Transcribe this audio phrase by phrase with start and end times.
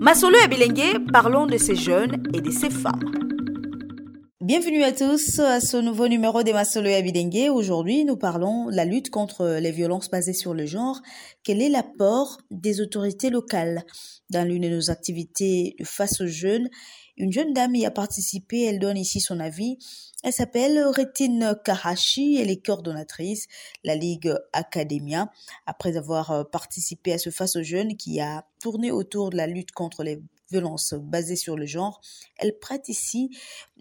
[0.00, 3.00] Masolo et Bilengue, parlons de ces jeunes et de ces femmes.
[4.46, 7.50] Bienvenue à tous à ce nouveau numéro des Masolo et Abidengue.
[7.50, 11.02] Aujourd'hui, nous parlons de la lutte contre les violences basées sur le genre.
[11.42, 13.84] Quel est l'apport des autorités locales
[14.30, 16.68] dans l'une de nos activités de face aux jeunes?
[17.16, 19.78] Une jeune dame y a participé, elle donne ici son avis.
[20.22, 23.48] Elle s'appelle Rétine Kahashi, elle est coordonnatrice
[23.82, 25.28] la Ligue Academia.
[25.66, 29.72] Après avoir participé à ce face aux jeunes qui a tourné autour de la lutte
[29.72, 32.00] contre les violence basée sur le genre.
[32.38, 33.30] Elle prête ici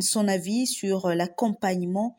[0.00, 2.16] son avis sur l'accompagnement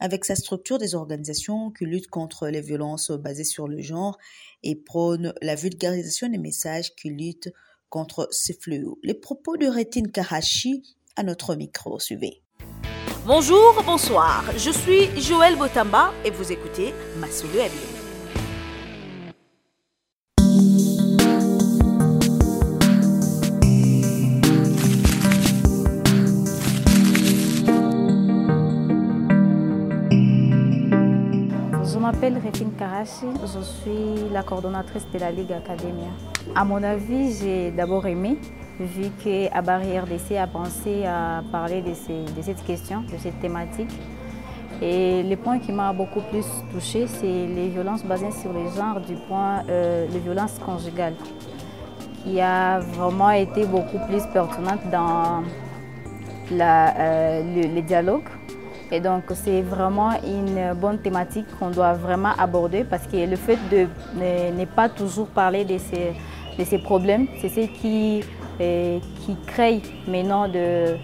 [0.00, 4.18] avec sa structure des organisations qui luttent contre les violences basées sur le genre
[4.62, 7.52] et prône la vulgarisation des messages qui luttent
[7.90, 8.98] contre ces fléaux.
[9.02, 10.82] Les propos de Rétine Karachi
[11.16, 11.98] à notre micro.
[11.98, 12.42] Suivez.
[13.26, 14.44] Bonjour, bonsoir.
[14.56, 17.99] Je suis Joël Botamba et vous écoutez Massoulou Abile.
[32.00, 36.08] M'appelle Rétine Karachi, je suis la coordonnatrice de la Ligue Academia.
[36.56, 38.38] À mon avis, j'ai d'abord aimé,
[38.80, 40.04] vu qu'à Barrière
[40.38, 43.90] a pensé à parler de, cette question, de cette thématique.
[44.80, 49.00] Et le point qui m'a beaucoup plus touchée, c'est les violences basées sur les genres,
[49.00, 51.16] du point euh, les violences conjugales,
[52.24, 55.42] qui a vraiment été beaucoup plus pertinente dans
[56.50, 58.24] la, euh, le dialogue
[58.92, 63.58] et donc, c'est vraiment une bonne thématique qu'on doit vraiment aborder parce que le fait
[63.70, 63.86] de
[64.16, 66.12] ne, pas toujours parler de ces,
[66.58, 68.24] de ces problèmes, c'est ce qui,
[68.60, 70.96] euh, qui crée maintenant de,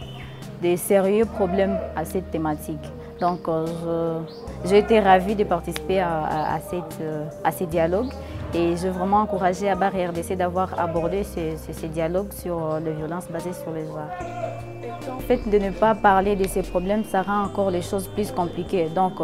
[0.63, 2.85] de, sérieux problèmes à cette thématique.
[3.21, 4.19] Donc, euh,
[4.65, 7.01] j'ai été ravie de participer à, cette,
[7.45, 8.13] à ces dialogues
[8.53, 13.29] et veux vraiment encourager à Barrière d'essayer d'avoir abordé ces, ces, dialogues sur les violences
[13.31, 14.66] basées sur les genres.
[15.19, 18.31] Le fait de ne pas parler de ces problèmes, ça rend encore les choses plus
[18.31, 18.89] compliquées.
[18.95, 19.15] Donc,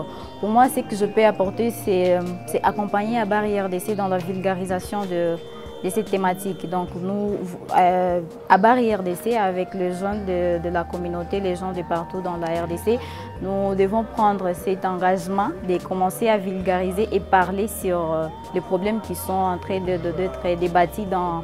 [0.40, 2.22] pour moi, ce que je peux apporter, c'est euh,
[2.62, 5.36] accompagner à Barrière d'essai dans la vulgarisation de,
[5.84, 6.68] de cette thématique.
[6.68, 7.36] Donc, nous,
[7.76, 12.36] euh, à Barrière d'essai, avec les jeunes de, la communauté, les gens de partout dans
[12.36, 12.98] la RDC,
[13.42, 19.00] nous devons prendre cet engagement de commencer à vulgariser et parler sur euh, les problèmes
[19.00, 21.42] qui sont en train d'être débattus dans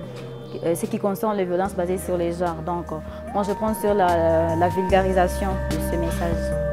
[0.75, 2.63] ce qui concerne les violences basées sur les genres.
[2.65, 2.97] Donc, euh,
[3.33, 6.68] moi, je prends sur la, la vulgarisation de ce message.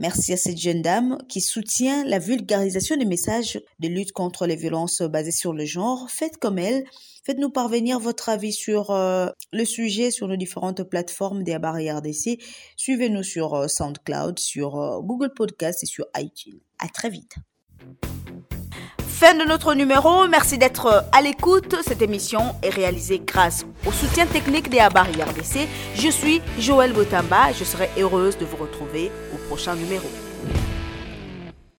[0.00, 4.56] Merci à cette jeune dame qui soutient la vulgarisation des messages de lutte contre les
[4.56, 6.10] violences basées sur le genre.
[6.10, 6.84] Faites comme elle.
[7.22, 12.38] Faites-nous parvenir votre avis sur euh, le sujet sur nos différentes plateformes des barrières d'essai.
[12.76, 16.60] Suivez-nous sur euh, SoundCloud, sur euh, Google Podcast et sur iTunes.
[16.78, 17.34] À très vite.
[19.20, 20.26] Fin de notre numéro.
[20.28, 21.76] Merci d'être à l'écoute.
[21.86, 25.68] Cette émission est réalisée grâce au soutien technique des Abari RDC.
[25.94, 27.52] Je suis Joël Botamba.
[27.52, 30.08] Je serai heureuse de vous retrouver au prochain numéro.